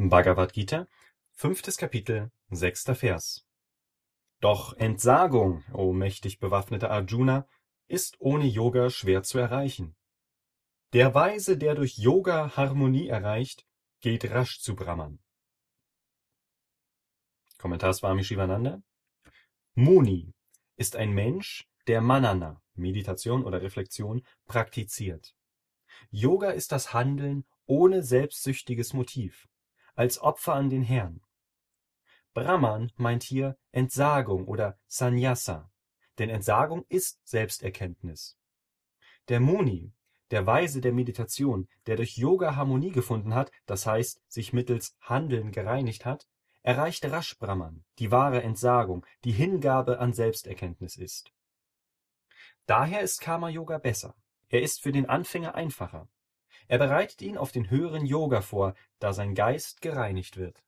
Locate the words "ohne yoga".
8.20-8.90